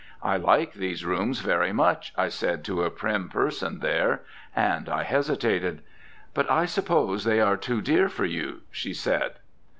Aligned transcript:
"I 0.23 0.35
like 0.35 0.73
these 0.73 1.05
rooms 1.05 1.41
very 1.41 1.71
much," 1.71 2.11
I 2.17 2.27
said 2.29 2.63
to 2.63 2.81
a 2.83 2.89
prim 2.89 3.29
person 3.29 3.81
there, 3.81 4.23
and 4.55 4.89
I 4.89 5.03
hesitated. 5.03 5.83
"But 6.33 6.49
I 6.49 6.65
suppose 6.65 7.23
they 7.23 7.39
are 7.39 7.55
too 7.55 7.81
dear 7.83 8.09
for 8.09 8.25
you," 8.25 8.61
she 8.71 8.95
said. 8.95 9.33